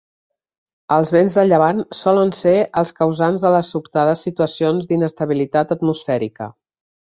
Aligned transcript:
Els 0.93 1.11
vents 1.15 1.35
de 1.39 1.43
llevant 1.49 1.83
solen 1.97 2.33
ser 2.37 2.55
els 2.83 2.93
causants 3.01 3.45
de 3.45 3.53
les 3.57 3.71
sobtades 3.77 4.25
situacions 4.29 4.89
d'inestabilitat 4.93 5.77
atmosfèrica. 5.79 6.53